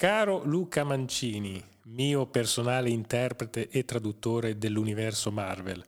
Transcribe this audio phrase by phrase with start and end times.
[0.00, 5.84] Caro Luca Mancini, mio personale interprete e traduttore dell'universo Marvel,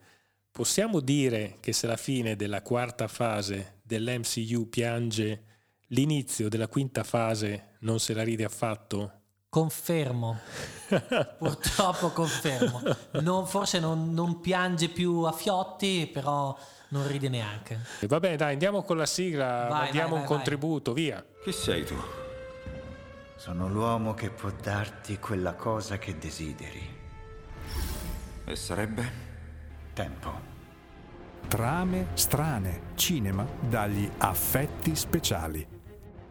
[0.50, 5.45] possiamo dire che se la fine della quarta fase dell'MCU piange,
[5.87, 9.12] l'inizio della quinta fase non se la ride affatto?
[9.48, 10.41] Confermo,
[11.39, 12.83] purtroppo confermo.
[13.13, 16.55] Non, forse non, non, piange più a fiotti, però
[16.89, 17.79] non ride neanche.
[18.03, 21.25] Va bene, dai, andiamo con la sigla, vai, diamo vai, un vai, contributo, via.
[21.43, 22.21] Chi sei tu?
[23.43, 26.81] Sono l'uomo che può darti quella cosa che desideri.
[28.45, 29.11] E sarebbe?
[29.93, 30.31] Tempo.
[31.49, 35.66] Trame strane, cinema dagli affetti speciali.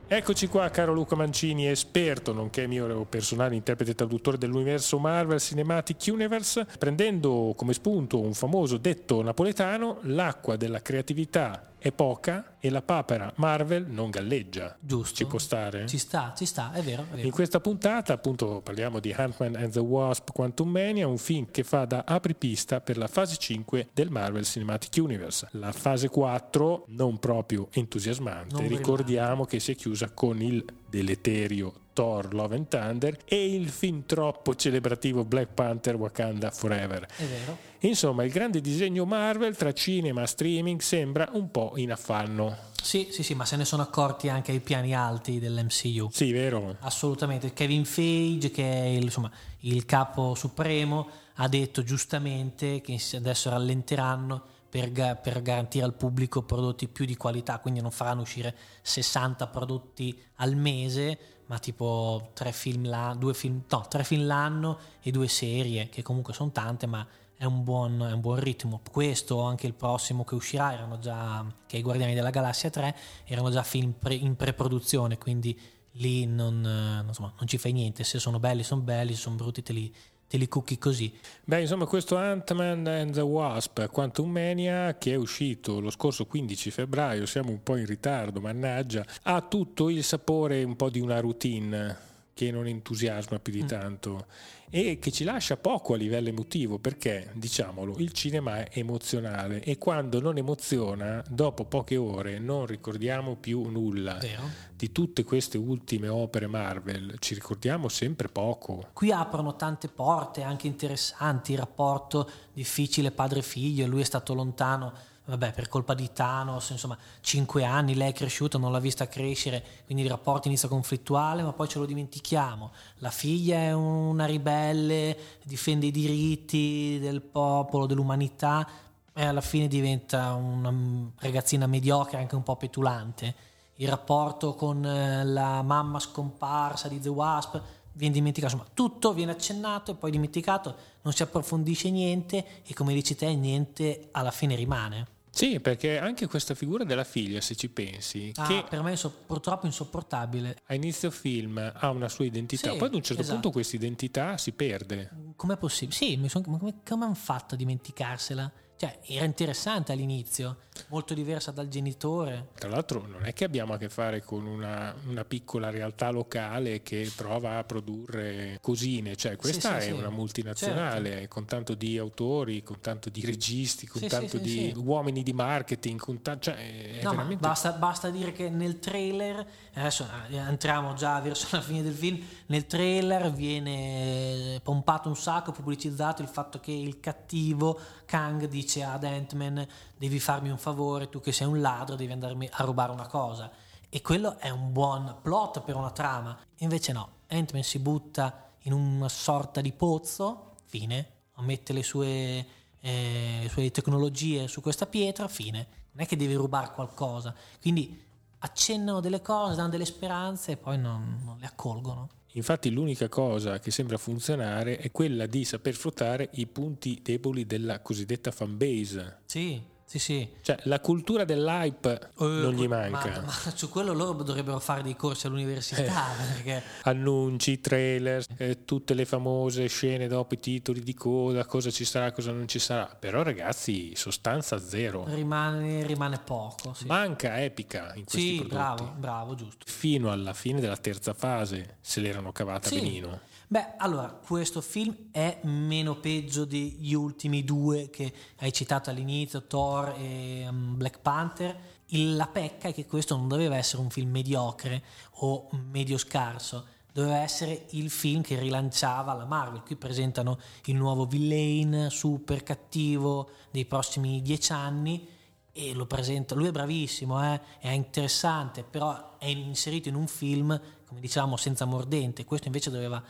[0.08, 6.06] Eccoci qua, caro Luca Mancini, esperto, nonché mio personale interprete e traduttore dell'universo Marvel Cinematic
[6.08, 12.84] Universe, prendendo come spunto un famoso detto napoletano, l'acqua della creatività è poca e la
[12.84, 14.78] papera Marvel non galleggia.
[14.80, 15.16] Giusto.
[15.16, 15.88] Ci può stare?
[15.88, 17.08] Ci sta, ci sta, è vero.
[17.10, 17.26] È vero.
[17.26, 21.64] In questa puntata appunto parliamo di Ant-Man and the Wasp Quantum Mania, un film che
[21.64, 25.48] fa da apripista per la fase 5 del Marvel Cinematic Universe.
[25.54, 31.74] La fase 4 non proprio entusiasmante, non ricordiamo che si è chiusa con il deleterio
[31.94, 37.06] Thor Love and Thunder e il fin troppo celebrativo Black Panther Wakanda Forever.
[37.06, 37.58] È vero.
[37.80, 42.70] Insomma, il grande disegno Marvel tra cinema e streaming sembra un po' in affanno.
[42.82, 46.10] Sì, sì, sì, ma se ne sono accorti anche i piani alti dell'MCU.
[46.12, 46.78] Sì, vero.
[46.80, 47.54] Assolutamente.
[47.54, 54.44] Kevin Feige, che è il, insomma, il capo supremo, ha detto giustamente che adesso rallenteranno
[54.70, 60.18] per, per, garantire al pubblico prodotti più di qualità, quindi non faranno uscire 60 prodotti
[60.36, 61.18] al mese,
[61.52, 66.34] ma tipo tre film, la, film, no, tre film l'anno e due serie, che comunque
[66.34, 68.80] sono tante, ma è un, buon, è un buon ritmo.
[68.90, 72.70] Questo o anche il prossimo che uscirà, erano già, che è i Guardiani della Galassia
[72.70, 75.60] 3, erano già film pre, in pre-produzione, quindi
[75.96, 79.62] lì non, insomma, non ci fai niente, se sono belli sono belli, se sono brutti
[79.62, 79.94] te li,
[80.32, 81.12] te li cucchi così.
[81.44, 86.72] Beh, insomma, questo Ant-Man and the Wasp Quantum Mania che è uscito lo scorso 15
[86.72, 91.20] febbraio, siamo un po' in ritardo, mannaggia, ha tutto il sapore un po' di una
[91.20, 93.68] routine che non entusiasma più di mm.
[93.68, 94.26] tanto
[94.74, 99.78] e che ci lascia poco a livello emotivo perché, diciamolo, il cinema è emozionale e
[99.78, 104.14] quando non emoziona, dopo poche ore non ricordiamo più nulla.
[104.16, 104.70] Vero.
[104.76, 108.88] Di tutte queste ultime opere Marvel ci ricordiamo sempre poco.
[108.94, 114.94] Qui aprono tante porte anche interessanti, il rapporto difficile padre-figlio, lui è stato lontano
[115.32, 119.64] vabbè, per colpa di Thanos, insomma, cinque anni, lei è cresciuta, non l'ha vista crescere,
[119.86, 122.72] quindi il rapporto inizia conflittuale, ma poi ce lo dimentichiamo.
[122.98, 128.68] La figlia è una ribelle, difende i diritti del popolo, dell'umanità,
[129.14, 130.74] e alla fine diventa una
[131.20, 133.36] ragazzina mediocre, anche un po' petulante.
[133.76, 137.60] Il rapporto con eh, la mamma scomparsa di The Wasp
[137.94, 142.94] viene dimenticato, insomma, tutto viene accennato e poi dimenticato, non si approfondisce niente e come
[142.94, 145.20] dici te, niente alla fine rimane.
[145.34, 148.96] Sì, perché anche questa figura della figlia, se ci pensi, ah, che per me è
[148.96, 150.58] so- purtroppo insopportabile.
[150.66, 153.40] A inizio film ha una sua identità, sì, poi ad un certo esatto.
[153.40, 155.10] punto questa identità si perde.
[155.38, 155.96] Com'è possibile?
[155.96, 158.52] Sì, son, come, come hanno fatto a dimenticarsela?
[158.76, 162.50] Cioè, era interessante all'inizio, molto diversa dal genitore.
[162.56, 166.82] Tra l'altro non è che abbiamo a che fare con una, una piccola realtà locale
[166.82, 170.14] che prova a produrre cosine, cioè questa sì, è sì, una sì.
[170.16, 171.28] multinazionale certo.
[171.30, 174.74] con tanto di autori, con tanto di registi, con Sì, tanto sì, di sì.
[174.78, 177.38] uomini di marketing, con ta- cioè No, veramente...
[177.48, 182.20] basta, basta dire che nel trailer, adesso eh, entriamo già verso la fine del film,
[182.48, 189.04] nel trailer viene pompato un sacco, pubblicizzato il fatto che il cattivo Kang dice ad
[189.04, 189.66] Ant-Man
[190.02, 193.52] devi farmi un favore, tu che sei un ladro devi andarmi a rubare una cosa.
[193.88, 196.36] E quello è un buon plot per una trama.
[196.58, 201.08] Invece no, Ant-Man si butta in una sorta di pozzo, fine,
[201.42, 202.46] mette le sue,
[202.80, 205.68] eh, le sue tecnologie su questa pietra, fine.
[205.92, 207.36] Non è che devi rubare qualcosa.
[207.60, 208.04] Quindi
[208.40, 212.10] accennano delle cose, danno delle speranze e poi non, non le accolgono.
[212.34, 217.82] Infatti l'unica cosa che sembra funzionare è quella di saper sfruttare i punti deboli della
[217.82, 219.20] cosiddetta fanbase.
[219.26, 220.30] Sì, sì, sì.
[220.40, 223.10] Cioè la cultura dell'hype non gli manca.
[223.20, 226.06] Ma, ma su quello loro dovrebbero fare dei corsi all'università.
[226.34, 231.84] Perché Annunci, trailer, eh, tutte le famose scene dopo i titoli di coda, cosa ci
[231.84, 232.86] sarà, cosa non ci sarà.
[232.98, 235.04] Però ragazzi, sostanza zero.
[235.10, 236.74] rimane, rimane poco.
[236.74, 238.54] Sì, Manca epica in questi Sì, prodotti.
[238.56, 239.66] bravo, bravo, giusto.
[239.66, 242.76] Fino alla fine della terza fase se l'erano cavata Sì.
[242.80, 243.20] benino.
[243.52, 249.94] Beh, allora, questo film è meno peggio degli ultimi due che hai citato all'inizio, Thor
[249.98, 251.60] e um, Black Panther.
[251.88, 254.82] La pecca è che questo non doveva essere un film mediocre
[255.16, 259.64] o medio scarso, doveva essere il film che rilanciava la Marvel.
[259.64, 265.06] Qui presentano il nuovo villain super cattivo dei prossimi dieci anni
[265.52, 266.36] e lo presenta.
[266.36, 267.42] Lui è bravissimo, eh?
[267.60, 272.24] è interessante, però è inserito in un film, come diciamo, senza mordente.
[272.24, 273.04] Questo invece doveva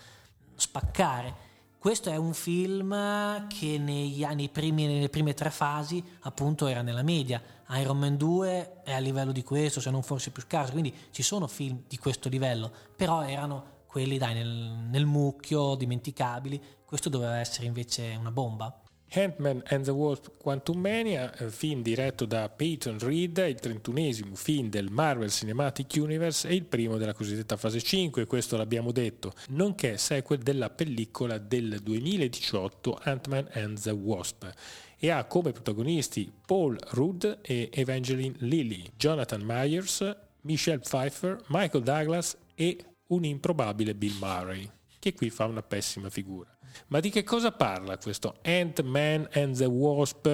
[0.62, 1.50] spaccare.
[1.78, 7.02] Questo è un film che negli anni primi, nelle prime tre fasi appunto era nella
[7.02, 7.42] media.
[7.72, 11.24] Iron Man 2 è a livello di questo, se non forse più scarso, quindi ci
[11.24, 16.62] sono film di questo livello, però erano quelli dai nel, nel mucchio, dimenticabili.
[16.86, 18.80] Questo doveva essere invece una bomba.
[19.14, 24.70] Ant-Man and the Wasp Quantum Mania, eh, film diretto da Peyton Reed, il trentunesimo film
[24.70, 29.98] del Marvel Cinematic Universe e il primo della cosiddetta fase 5, questo l'abbiamo detto, nonché
[29.98, 34.50] sequel della pellicola del 2018 Ant-Man and the Wasp
[34.98, 42.38] e ha come protagonisti Paul Rudd e Evangeline Lilly, Jonathan Myers, Michelle Pfeiffer, Michael Douglas
[42.56, 44.70] e un improbabile Bill Murray,
[45.00, 46.51] che qui fa una pessima figura.
[46.88, 50.28] Ma di che cosa parla questo Ant-Man and the Wasp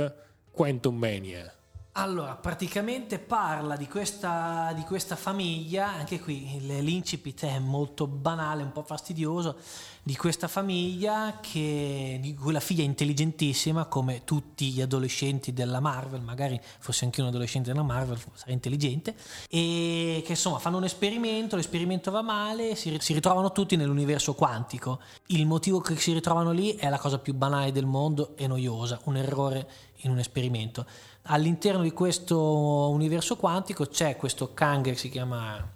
[0.51, 1.56] Quantum Mania?
[1.99, 8.71] Allora, praticamente parla di questa, di questa famiglia, anche qui l'incipit è molto banale, un
[8.71, 9.55] po' fastidioso,
[10.03, 15.79] di questa famiglia che, di cui la figlia è intelligentissima, come tutti gli adolescenti della
[15.79, 19.15] Marvel, magari fosse anche un adolescente della Marvel, sarà intelligente,
[19.49, 24.99] e che insomma fanno un esperimento, l'esperimento va male, si, si ritrovano tutti nell'universo quantico.
[25.25, 28.99] Il motivo che si ritrovano lì è la cosa più banale del mondo e noiosa,
[29.05, 29.67] un errore
[30.01, 30.85] in un esperimento
[31.23, 35.75] all'interno di questo universo quantico c'è questo Kang che si chiama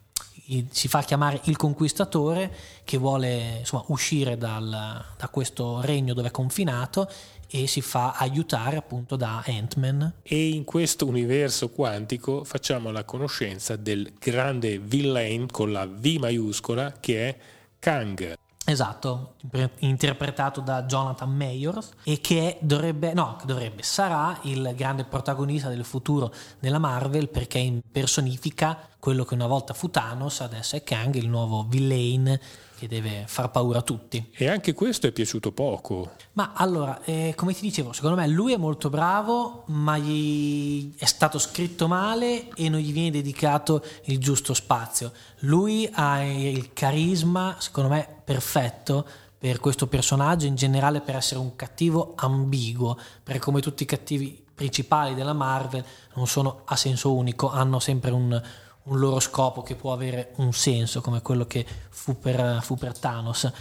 [0.70, 2.54] si fa chiamare il conquistatore
[2.84, 4.70] che vuole insomma, uscire dal,
[5.18, 7.10] da questo regno dove è confinato
[7.48, 10.14] e si fa aiutare appunto da Ant-Man.
[10.24, 16.94] E in questo universo quantico facciamo la conoscenza del grande villain con la V maiuscola
[17.00, 17.38] che è
[17.80, 18.36] Kang.
[18.72, 19.34] Esatto,
[19.80, 26.34] interpretato da Jonathan Mayors e che dovrebbe, no, dovrebbe, sarà il grande protagonista del futuro
[26.58, 31.66] della Marvel perché impersonifica quello che una volta fu Thanos, adesso è Kang, il nuovo
[31.68, 32.40] villain
[32.78, 34.30] che deve far paura a tutti.
[34.32, 36.12] E anche questo è piaciuto poco.
[36.34, 41.06] Ma allora, eh, come ti dicevo, secondo me lui è molto bravo, ma gli è
[41.06, 45.12] stato scritto male e non gli viene dedicato il giusto spazio.
[45.40, 49.04] Lui ha il carisma, secondo me, perfetto
[49.36, 54.46] per questo personaggio, in generale per essere un cattivo ambiguo, perché come tutti i cattivi
[54.54, 55.84] principali della Marvel
[56.14, 58.40] non sono a senso unico, hanno sempre un
[58.84, 62.98] un loro scopo che può avere un senso come quello che fu per, fu per
[62.98, 63.52] Thanos.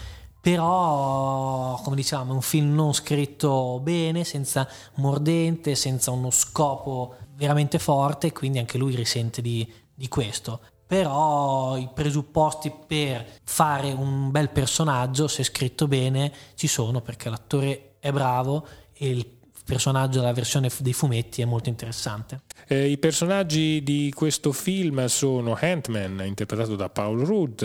[0.40, 7.78] Però come diciamo è un film non scritto bene senza mordente senza uno scopo veramente
[7.78, 10.60] forte quindi anche lui risente di, di questo.
[10.86, 17.96] Però i presupposti per fare un bel personaggio se scritto bene ci sono perché l'attore
[18.00, 19.39] è bravo e il
[19.70, 22.40] personaggio della versione dei fumetti è molto interessante.
[22.66, 27.64] Eh, I personaggi di questo film sono Ant-Man, interpretato da Paul Rudd,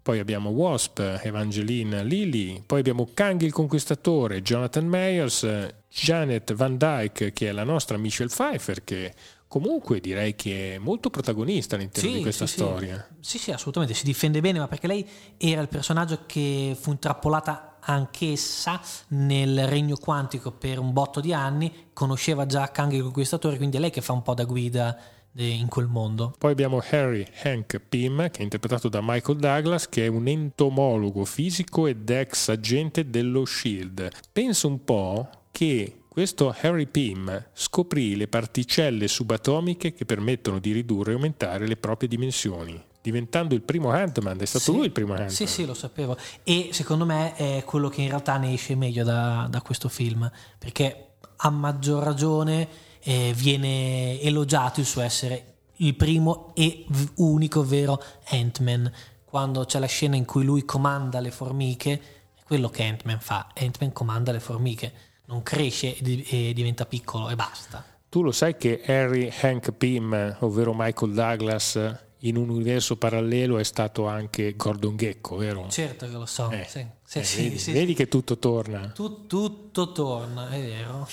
[0.00, 5.46] poi abbiamo Wasp, Evangeline Lilly, poi abbiamo Kang il Conquistatore, Jonathan Mayers,
[5.88, 9.12] Janet Van Dyke, che è la nostra Michelle Pfeiffer, che
[9.46, 13.06] comunque direi che è molto protagonista all'interno sì, di questa sì, storia.
[13.20, 13.38] Sì.
[13.38, 15.06] sì, sì, assolutamente, si difende bene, ma perché lei
[15.36, 21.90] era il personaggio che fu intrappolata anch'essa nel regno quantico per un botto di anni,
[21.92, 24.96] conosceva già Kang il Conquistatore, quindi è lei che fa un po' da guida
[25.34, 26.34] in quel mondo.
[26.38, 31.24] Poi abbiamo Harry Hank Pym, che è interpretato da Michael Douglas, che è un entomologo
[31.24, 34.10] fisico ed ex agente dello Shield.
[34.30, 41.12] Penso un po' che questo Harry Pym scoprì le particelle subatomiche che permettono di ridurre
[41.12, 45.12] e aumentare le proprie dimensioni diventando il primo Ant-Man, è stato sì, lui il primo
[45.12, 45.30] Ant-Man.
[45.30, 46.16] Sì, sì, lo sapevo.
[46.44, 50.30] E secondo me è quello che in realtà ne esce meglio da, da questo film,
[50.56, 52.68] perché a maggior ragione
[53.00, 58.90] eh, viene elogiato il suo essere il primo e unico vero Ant-Man.
[59.24, 62.00] Quando c'è la scena in cui lui comanda le formiche,
[62.34, 63.48] è quello che Ant-Man fa.
[63.54, 64.92] Ant-Man comanda le formiche,
[65.26, 67.84] non cresce e diventa piccolo e basta.
[68.08, 73.64] Tu lo sai che Harry Hank Pym, ovvero Michael Douglas, in un universo parallelo è
[73.64, 75.66] stato anche Gordon Gecko, vero?
[75.68, 76.50] Certo che lo so.
[76.50, 78.90] Eh, sì, sì, eh, sì, vedi, vedi, che tutto torna.
[78.90, 81.08] Tut, tutto torna, è vero.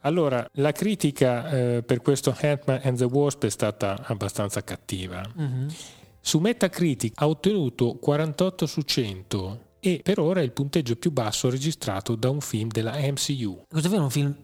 [0.00, 5.22] Allora, la critica eh, per questo Ant-Man and the Wasp è stata abbastanza cattiva.
[5.38, 5.68] Mm-hmm.
[6.20, 11.50] Su Metacritic ha ottenuto 48 su 100 e per ora è il punteggio più basso
[11.50, 13.64] registrato da un film della MCU.
[13.68, 14.36] Questo film è un film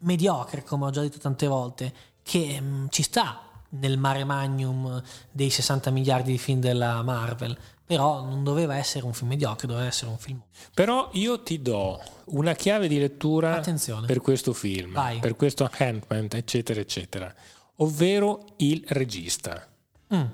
[0.00, 1.92] mediocre, come ho già detto tante volte,
[2.22, 7.56] che mh, mm, ci sta nel mare magnum dei 60 miliardi di film della Marvel,
[7.84, 10.40] però non doveva essere un film mediocre, doveva essere un film.
[10.72, 14.06] Però io ti do una chiave di lettura Attenzione.
[14.06, 15.18] per questo film, Vai.
[15.18, 17.32] per questo Handman, eccetera, eccetera,
[17.76, 19.66] ovvero il regista.
[20.14, 20.24] Mm.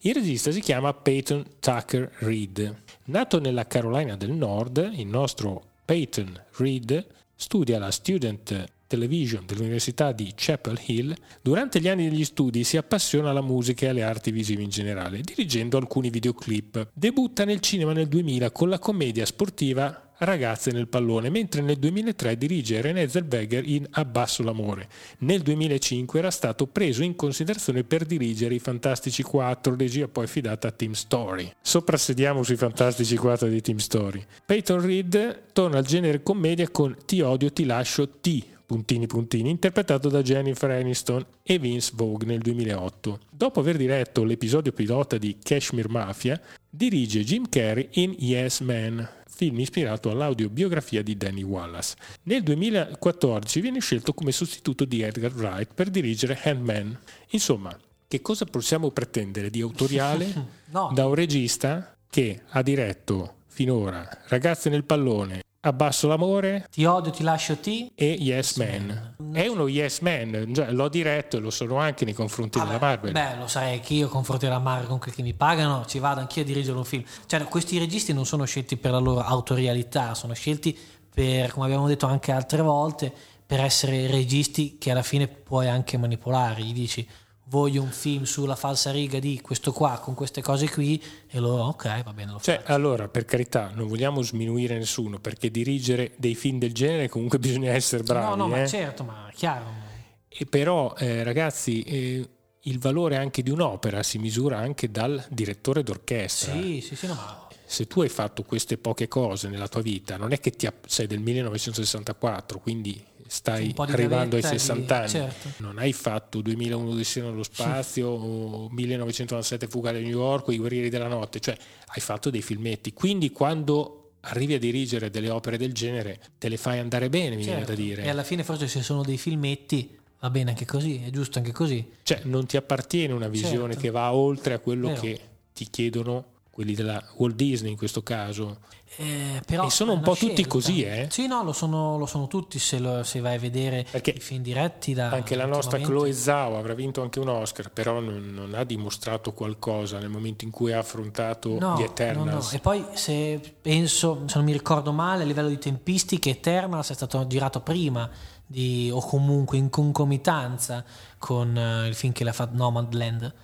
[0.00, 2.82] Il regista si chiama Peyton Tucker Reed.
[3.06, 10.32] Nato nella Carolina del Nord, il nostro Peyton Reed studia alla Student Television dell'Università di
[10.34, 11.14] Chapel Hill.
[11.42, 15.20] Durante gli anni degli studi si appassiona alla musica e alle arti visive in generale,
[15.20, 16.90] dirigendo alcuni videoclip.
[16.92, 22.38] Debutta nel cinema nel 2000 con la commedia sportiva Ragazze nel pallone, mentre nel 2003
[22.38, 24.88] dirige René Zellweger in Abbasso l'amore.
[25.18, 30.68] Nel 2005 era stato preso in considerazione per dirigere i Fantastici 4, regia poi affidata
[30.68, 31.50] a Team Story.
[31.60, 34.24] Soprassediamo sui Fantastici 4 di Team Story.
[34.44, 40.08] Peyton Reed torna al genere commedia con Ti odio, ti lascio, ti puntini puntini, interpretato
[40.08, 43.20] da Jennifer Aniston e Vince Vogue nel 2008.
[43.30, 49.58] Dopo aver diretto l'episodio pilota di Kashmir Mafia, dirige Jim Carrey in Yes Man, film
[49.60, 51.94] ispirato all'audiobiografia di Danny Wallace.
[52.24, 56.98] Nel 2014 viene scelto come sostituto di Edgar Wright per dirigere Handman.
[57.30, 60.90] Insomma, che cosa possiamo pretendere di autoriale No.
[60.92, 67.22] da un regista che ha diretto finora Ragazze nel pallone, Abbasso l'amore Ti odio, ti
[67.22, 67.90] lascio ti.
[67.94, 69.16] e Yes Man.
[69.32, 73.12] È uno Yes Man, cioè, l'ho diretto e lo sono anche nei confronti della Marvel.
[73.12, 76.20] Beh, lo sai che io confronto la Marvel con quelli che mi pagano, ci vado
[76.20, 77.02] anch'io a dirigere un film.
[77.24, 80.78] Cioè, questi registi non sono scelti per la loro autorialità, sono scelti
[81.14, 83.10] per, come abbiamo detto anche altre volte,
[83.46, 86.60] per essere registi che alla fine puoi anche manipolare.
[86.62, 87.08] Gli dici
[87.46, 91.64] voglio un film sulla falsa riga di questo qua con queste cose qui e loro
[91.64, 92.72] ok va bene lo Cioè, faccio.
[92.72, 97.72] allora, per carità, non vogliamo sminuire nessuno, perché dirigere dei film del genere comunque bisogna
[97.72, 98.26] essere bravi.
[98.30, 98.66] no no ma eh.
[98.68, 99.82] certo ma chiaro
[100.28, 102.28] E però, eh, ragazzi, eh,
[102.62, 106.52] il valore anche di un'opera si misura anche dal direttore d'orchestra.
[106.54, 110.16] sì sì sì no, ma Se tu hai fatto queste poche cose nella tua vita,
[110.16, 113.02] non è che ti sei del 1964, quindi
[113.34, 115.08] stai arrivando ai gavetta di- 60 anni.
[115.08, 115.48] certo.
[115.58, 120.58] Non hai fatto 2001 Odissea nello spazio o 1997 Fuga da New York o I
[120.58, 122.92] guerrieri della notte, cioè hai fatto dei filmetti.
[122.92, 127.42] Quindi quando arrivi a dirigere delle opere del genere, te le fai andare bene, mi
[127.42, 127.72] viene certo.
[127.74, 128.02] da dire.
[128.04, 131.52] e alla fine forse se sono dei filmetti va bene anche così è giusto anche
[131.52, 133.80] così Cioè, non ti appartiene una visione Certo.
[133.80, 135.00] che va oltre a quello Vero.
[135.02, 135.20] che
[135.52, 136.24] ti chiedono
[136.54, 138.58] quelli della Walt Disney in questo caso.
[138.96, 140.48] Eh, E sono un po' tutti scelta.
[140.48, 141.08] così, eh?
[141.10, 144.20] Sì, no, lo sono, lo sono tutti se, lo- se vai a vedere Perché i
[144.20, 145.80] film diretti da Anche la nostra.
[145.80, 150.44] Chloe Zhao avrà vinto anche un Oscar, però non, non ha dimostrato qualcosa nel momento
[150.44, 152.52] in cui ha affrontato No, gli no, Eternals.
[152.52, 152.56] no.
[152.56, 156.94] E poi se penso, se non mi ricordo male, a livello di tempistiche, Eternals è
[156.94, 158.08] stato girato prima
[158.46, 160.84] di, o comunque in concomitanza
[161.18, 163.34] con eh, il film che l'ha fatto Nomadland.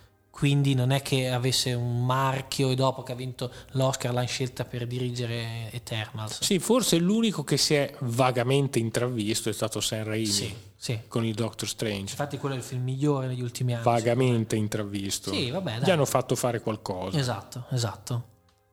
[0.41, 4.65] Quindi non è che avesse un marchio e dopo che ha vinto l'Oscar l'hanno scelta
[4.65, 6.41] per dirigere Eternals.
[6.41, 10.55] Sì, forse l'unico che si è vagamente intravisto è stato Sam Raimi sì.
[10.75, 10.99] sì.
[11.07, 12.09] con il Doctor Strange.
[12.09, 13.83] Infatti quello è il film migliore negli ultimi anni.
[13.83, 15.31] Vagamente intravisto.
[15.31, 15.87] Sì, vabbè, dai.
[15.87, 17.19] Gli hanno fatto fare qualcosa.
[17.19, 18.23] Esatto, esatto.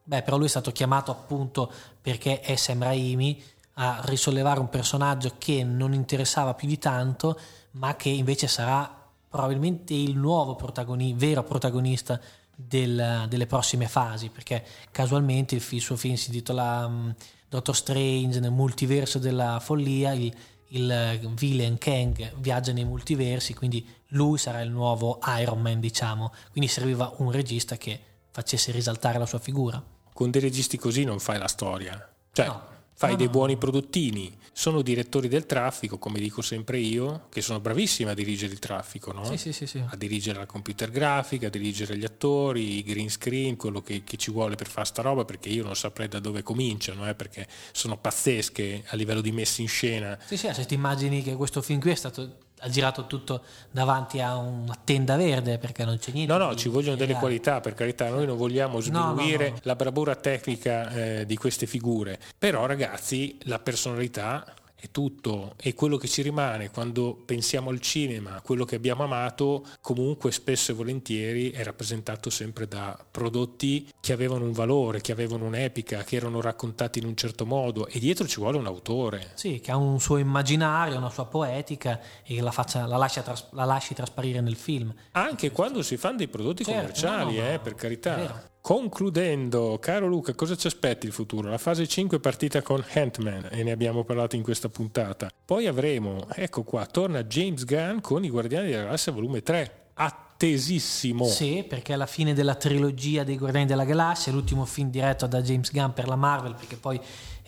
[0.05, 1.71] Beh, però lui è stato chiamato appunto
[2.01, 7.39] perché è Sam Raimi a risollevare un personaggio che non interessava più di tanto,
[7.73, 8.98] ma che invece sarà
[9.29, 12.19] probabilmente il nuovo protagoni- vero protagonista
[12.55, 17.13] del- delle prossime fasi, perché casualmente il, il suo film si intitola um,
[17.47, 20.31] Doctor Strange nel multiverso della follia, il,
[20.69, 26.33] il villain Kang viaggia nei multiversi, quindi lui sarà il nuovo Iron Man, diciamo.
[26.51, 27.99] Quindi serviva un regista che
[28.31, 29.81] facesse risaltare la sua figura.
[30.13, 32.07] Con dei registi così non fai la storia.
[32.31, 32.61] Cioè, No.
[32.99, 34.37] Fai No, dei buoni produttini.
[34.51, 39.13] Sono direttori del traffico, come dico sempre io, che sono bravissimi a dirigere il traffico,
[39.13, 39.23] no?
[39.23, 39.81] Sì, sì, sì, sì.
[39.87, 44.17] a dirigere la computer grafica, a dirigere gli attori, i green screen, quello che, che
[44.17, 47.47] ci vuole per fare sta roba, perché io non saprei da dove cominciano, eh, perché
[47.71, 50.19] sono pazzesche a livello di messa in scena.
[50.25, 54.19] Sì, sì, se ti immagini che questo film qui è stato ha girato tutto davanti
[54.19, 56.31] a una tenda verde perché non c'è niente.
[56.31, 59.57] No, no, ci vogliono delle qualità, per carità, noi non vogliamo No, no, sminuire no.
[59.63, 64.45] la bravura tecnica eh, di queste figure, però ragazzi, la personalità
[64.79, 69.65] è tutto e quello che ci rimane quando pensiamo al cinema, quello che abbiamo amato,
[69.81, 75.45] comunque spesso e volentieri è rappresentato sempre da prodotti che avevano un valore, che avevano
[75.45, 79.31] un'epica, che erano raccontati in un certo modo e dietro ci vuole un autore.
[79.33, 83.21] Sì, che ha un suo immaginario, una sua poetica e che la, faccia- la lascia
[83.21, 84.93] tras- la lasci trasparire nel film.
[85.11, 88.47] Anche quando si fanno dei prodotti Certo, commerciali, no, no, eh, per carità.
[88.61, 91.49] Concludendo, caro Luca, cosa ci aspetti il futuro?
[91.49, 95.29] La fase 5 è partita con Ant-Man e ne abbiamo parlato in questa puntata.
[95.45, 99.73] Poi avremo, ecco qua, torna James Gunn con I Guardiani della Galassia volume 3.
[99.95, 101.25] A attesissimo.
[101.25, 105.41] Sì, perché è la fine della trilogia dei Guardiani della Galassia, l'ultimo film diretto da
[105.41, 106.99] James Gunn per la Marvel, perché poi,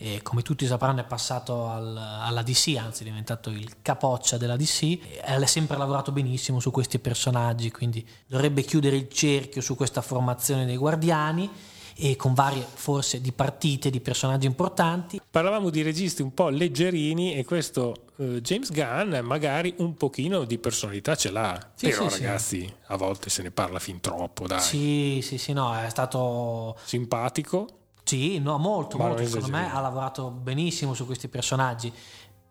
[0.04, 4.56] eh, come tutti sapranno, è passato al- alla DC, anzi è diventato il capoccia della
[4.58, 4.82] DC.
[4.82, 10.02] E ha sempre lavorato benissimo su questi personaggi, quindi dovrebbe chiudere il cerchio su questa
[10.02, 11.48] formazione dei Guardiani
[11.96, 15.22] e con varie forse di partite di personaggi importanti.
[15.30, 20.58] Parlavamo di registi un po' leggerini e questo eh, James Gunn magari un pochino di
[20.58, 21.60] personalità ce l'ha.
[21.76, 22.24] Sì, Però sì, sì.
[22.24, 24.62] ragazzi, a volte se ne parla fin troppo, dai.
[24.62, 27.68] Sì, sì, sì, no, è stato Simpatico,
[28.12, 29.26] Sì, no, molto, Ma molto.
[29.26, 31.94] Secondo me ha lavorato benissimo su questi personaggi.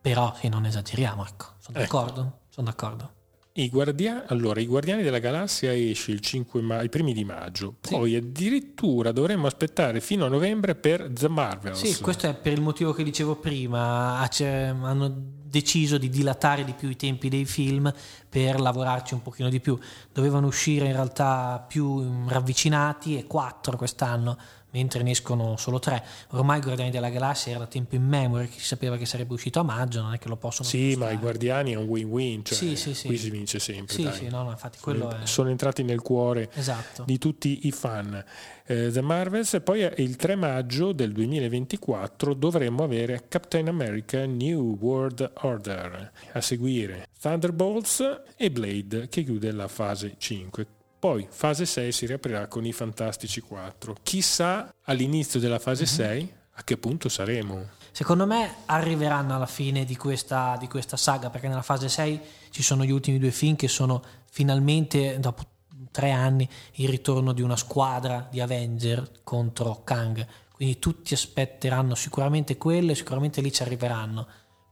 [0.00, 1.46] Però sì, non esageriamo, ecco.
[1.58, 1.96] Sono Ecco.
[1.98, 2.38] d'accordo.
[2.48, 3.10] Sono d'accordo.
[3.52, 7.74] I Guardiani, allora, i Guardiani della Galassia esce il 5 ma- i primi di maggio,
[7.82, 7.94] Sì.
[7.94, 11.78] poi addirittura dovremmo aspettare fino a novembre per The Marvels.
[11.84, 14.26] Sì, questo è per il motivo che dicevo prima.
[14.40, 17.92] Hanno deciso di dilatare di più i tempi dei film
[18.28, 19.76] per lavorarci un pochino di più.
[20.12, 24.38] Dovevano uscire in realtà più mm, ravvicinati e quattro quest'anno,
[24.72, 26.04] mentre ne escono solo tre.
[26.30, 29.60] Ormai Guardiani della Galassia era da tempo in memoria, che si sapeva che sarebbe uscito
[29.60, 31.14] a maggio, non è che lo possono Sì, ma spostare.
[31.14, 33.06] i Guardiani è un win-win, cioè Sì, sì, sì.
[33.06, 33.94] qui si vince sempre.
[33.94, 34.14] Sì, dai.
[34.14, 35.26] sì, no, no, infatti quello è...
[35.26, 37.04] Sono entrati nel cuore Esatto.
[37.04, 38.22] di tutti i fan.
[38.66, 44.76] Eh, The Marvels e poi il 3 maggio del 2024 dovremmo avere Captain America New
[44.80, 50.66] World Order, a seguire Thunderbolts e Blade che chiude la fase 5.
[51.00, 53.96] Poi fase 6 si riaprirà con i Fantastici 4.
[54.02, 57.68] Chissà all'inizio della fase 6 a che punto saremo.
[57.90, 62.62] Secondo me arriveranno alla fine di questa, di questa saga, perché nella fase 6 ci
[62.62, 65.42] sono gli ultimi due film che sono finalmente, dopo
[65.90, 70.26] tre anni, il ritorno di una squadra di Avenger contro Kang.
[70.52, 74.26] Quindi tutti aspetteranno sicuramente quello e sicuramente lì ci arriveranno.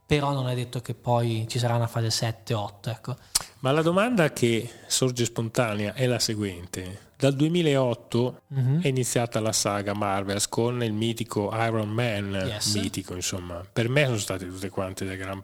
[0.05, 2.89] Però non è detto che poi ci sarà una fase 7-8.
[2.89, 3.15] Ecco.
[3.61, 7.07] Ma la domanda che sorge spontanea è la seguente.
[7.17, 8.81] Dal 2008 Mhm.
[8.81, 12.75] è iniziata la saga Marvels con il mitico Iron Man, Yes.
[12.75, 13.61] mitico insomma.
[13.71, 15.43] Per me sono state tutte quante dei gran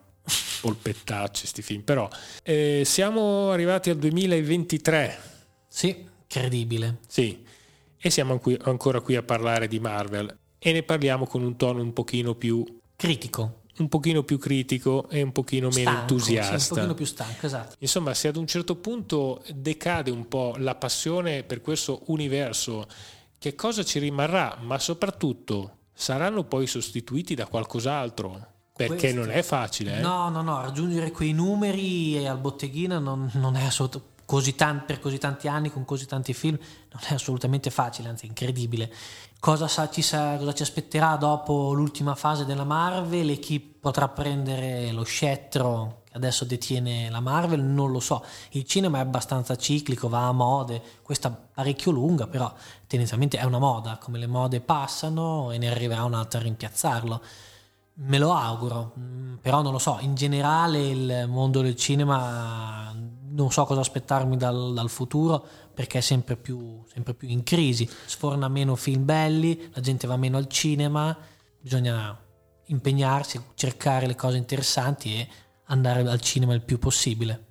[0.62, 2.08] polpettacci sti film, però
[2.42, 5.18] eh, siamo arrivati al 2023,
[5.68, 7.00] Sì, credibile.
[7.08, 7.44] sì,
[8.00, 11.82] e siamo qui- ancora qui a parlare di Marvel e ne parliamo con un tono
[11.82, 12.64] un pochino più,
[12.96, 13.64] Critico.
[13.78, 16.56] Un pochino più critico e un pochino meno Stanco, sì, entusiasta.
[16.56, 17.76] un pochino più stanco, esatto.
[17.80, 22.86] Insomma, se ad un certo punto decade un po' la passione per questo universo,
[23.38, 24.58] che cosa ci rimarrà?
[24.62, 28.54] Ma soprattutto saranno poi sostituiti da qualcos'altro?
[28.76, 30.02] Perché Questo- non è facile, eh?
[30.02, 35.00] No, no, no, raggiungere quei numeri al botteghino non, non è assolutamente così tan- per
[35.00, 38.92] così tanti anni con così tanti film non è assolutamente facile, anzi incredibile.
[39.40, 44.08] Cosa, sa- ci, sa- cosa ci aspetterà dopo l'ultima fase della Marvel e chi potrà
[44.08, 47.62] prendere lo scettro che adesso detiene la Marvel?
[47.62, 48.26] Non lo so.
[48.52, 52.52] Il cinema è abbastanza ciclico, va a mode, questa parecchio lunga, però
[52.88, 57.22] tendenzialmente è una moda, come le mode passano e ne arriverà un'altra a rimpiazzarlo.
[57.98, 62.94] Me lo auguro, mm, però non lo so, in generale il mondo del cinema
[63.36, 67.88] non so cosa aspettarmi dal, dal futuro perché è sempre più, sempre più in crisi,
[68.06, 71.16] sforna meno film belli, la gente va meno al cinema,
[71.60, 72.18] bisogna
[72.68, 75.28] impegnarsi, cercare le cose interessanti e
[75.66, 77.44] andare al cinema il più possibile.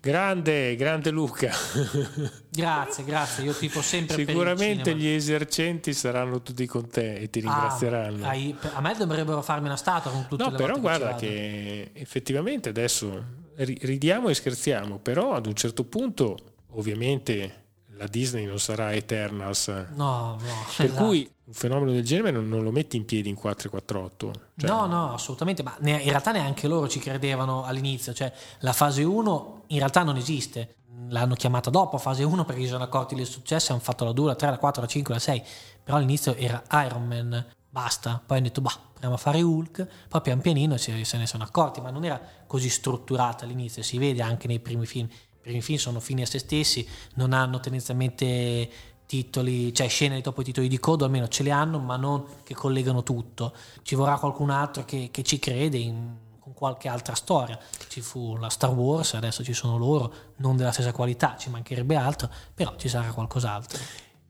[0.00, 1.50] Grande, grande Luca.
[2.48, 7.42] Grazie, grazie, io tifo sempre Sicuramente gli esercenti saranno tutti con te e ti Ah,
[7.42, 8.26] ringrazieranno.
[8.26, 11.18] ai- a me dovrebbero farmi una statua con tutte No, le però guarda vado.
[11.18, 13.24] che effettivamente adesso
[13.56, 16.36] ridiamo e scherziamo, però ad un certo punto
[16.72, 17.64] ovviamente
[17.96, 19.68] la Disney non sarà Eternals.
[19.94, 20.38] No, no.
[20.76, 21.04] Per esatto.
[21.04, 24.40] cui un fenomeno del genere non, non lo metti in piedi in 448.
[24.56, 28.72] Cioè, no, no, assolutamente, ma ne- in realtà neanche loro ci credevano all'inizio, cioè la
[28.72, 30.76] fase 1 in realtà non esiste,
[31.08, 34.26] l'hanno chiamata dopo fase 1 perché si sono accorti del successo, hanno fatto la 2,
[34.26, 35.42] la 3, la 4, la 5, la 6,
[35.84, 40.20] però all'inizio era Iron Man, basta, poi hanno detto bah, proviamo a fare Hulk, poi
[40.22, 44.22] pian pianino se, se ne sono accorti, ma non era così strutturata all'inizio, si vede
[44.22, 48.70] anche nei primi film, i primi film sono fini a se stessi, non hanno tendenzialmente
[49.04, 52.54] titoli, cioè scene dopo i titoli di coda, almeno ce le hanno, ma non che
[52.54, 53.52] collegano tutto.
[53.82, 57.58] Ci vorrà qualcun altro che, che ci crede in- con qualche altra storia.
[57.88, 61.94] Ci fu la Star Wars, adesso ci sono loro, non della stessa qualità, ci mancherebbe
[61.94, 63.78] altro, però ci sarà qualcos'altro.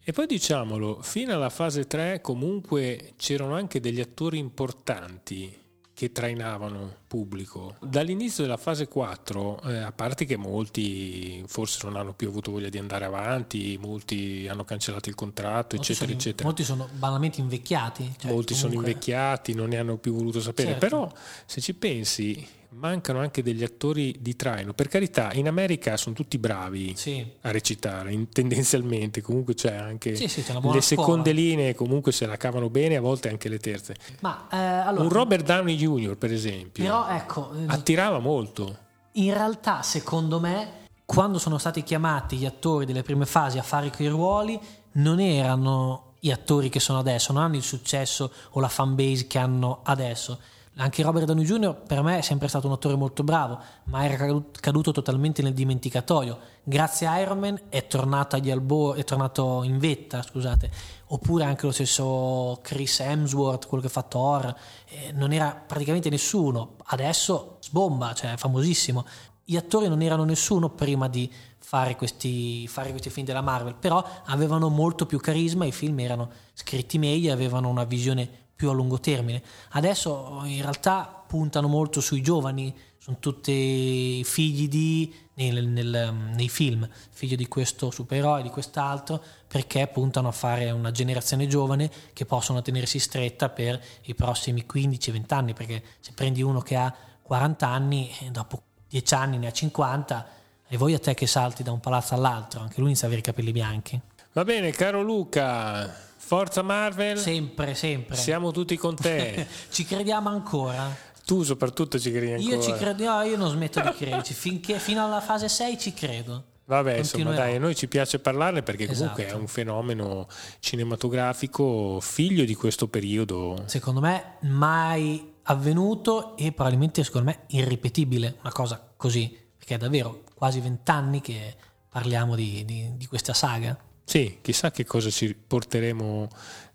[0.09, 5.53] E poi diciamolo, fino alla fase 3 comunque c'erano anche degli attori importanti
[5.93, 7.75] che trainavano pubblico.
[7.81, 12.69] Dall'inizio della fase 4, eh, a parte che molti forse non hanno più avuto voglia
[12.69, 16.45] di andare avanti, molti hanno cancellato il contratto, Molti eccetera, sono, eccetera.
[16.47, 18.13] molti sono banalmente invecchiati.
[18.19, 20.87] cioè, molti sono comunque- invecchiati, non ne hanno più voluto sapere, Certo.
[20.87, 21.13] però
[21.47, 24.73] se ci pensi, mancano anche degli attori di traino.
[24.75, 27.25] Per carità, in America sono tutti bravi Sì.
[27.43, 30.81] a recitare, in- tendenzialmente, comunque c'è anche Sì, sì, c'è le scuola.
[30.81, 33.95] seconde linee, comunque se la cavano bene, a volte anche le terze.
[34.21, 38.77] Ma eh, allora, Un Robert Downey Jr., per esempio, però ecco, eh, attirava molto.
[39.13, 43.91] in realtà secondo me quando sono stati chiamati gli attori delle prime fasi a fare
[43.91, 44.59] quei ruoli
[44.93, 49.39] non erano gli attori che sono adesso, non hanno il successo o la fanbase che
[49.39, 50.39] hanno adesso.
[50.79, 51.75] Anche Robert Downey Jr.
[51.75, 55.55] per me è sempre stato un attore molto bravo, ma era cadu- caduto totalmente nel
[55.55, 56.39] dimenticatoio.
[56.63, 60.71] Grazie a Iron Man è tornato albori, è tornato in vetta, scusate.
[61.07, 64.55] Oppure anche lo stesso Chris Hemsworth, quello che fa Thor,
[64.89, 66.75] eh, non era praticamente nessuno.
[66.85, 69.07] Adesso sbomba, cioè è famosissimo.
[69.45, 74.05] Gli attori non erano nessuno prima di fare questi, fare questi film della Marvel, però
[74.27, 78.99] avevano molto più carisma, i film erano scritti meglio, avevano una visione più a lungo
[78.99, 79.43] termine.
[79.73, 86.89] Adesso in realtà puntano molto sui giovani, sono tutti figli di, nel- nel- nei film,
[87.11, 92.63] figli di questo supereroe, di quest'altro, perché puntano a fare una generazione giovane che possono
[92.63, 96.93] tenersi stretta per i prossimi 15-20 anni, perché se prendi uno che ha
[97.23, 100.29] 40 anni, e dopo 10 anni ne ha 50,
[100.67, 103.21] e voi a te che salti da un palazzo all'altro, anche lui inizia a avere
[103.23, 104.01] i capelli bianchi.
[104.33, 108.17] Va bene, caro Luca, forza Marvel, Sempre, sempre.
[108.17, 109.47] siamo tutti con te.
[109.71, 111.05] Ci crediamo ancora?
[111.25, 112.55] tu soprattutto ci credi ancora.
[112.55, 115.93] Io ci credo, no, io non smetto di crederci, finché fino alla fase 6 ci
[115.93, 116.45] credo.
[116.67, 119.37] Vabbè, insomma, dai, a noi ci piace parlarne perché comunque Esatto.
[119.37, 120.29] è un fenomeno
[120.61, 123.61] cinematografico figlio di questo periodo.
[123.67, 130.23] Secondo me mai avvenuto e probabilmente secondo me irripetibile, una cosa così, perché è davvero
[130.35, 131.55] quasi vent'anni che
[131.89, 133.77] parliamo di, di- di questa saga.
[134.09, 136.29] Sì, chissà che cosa ci porteremo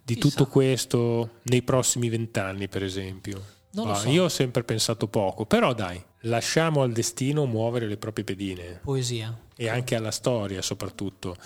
[0.04, 0.28] di Chissà.
[0.28, 3.42] tutto questo nei prossimi vent'anni, per esempio.
[3.72, 4.10] Non lo Ah, so.
[4.10, 9.34] Io ho sempre pensato poco, però dai, lasciamo al destino muovere le proprie pedine Poesia.
[9.56, 11.38] e anche alla storia soprattutto.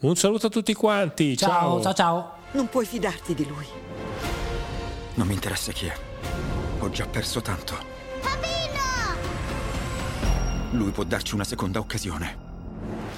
[0.00, 2.32] Un saluto a tutti quanti, Ciao, ciao, ciao.
[2.52, 3.66] Non puoi fidarti di lui.
[5.16, 5.94] Non mi interessa chi è.
[6.78, 7.92] Ho già perso tanto.
[10.70, 12.36] Lui può darci una seconda occasione.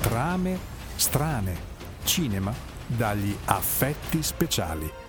[0.00, 0.58] Trame
[0.96, 1.74] strane.
[2.06, 2.54] Cinema
[2.86, 5.05] dagli affetti speciali.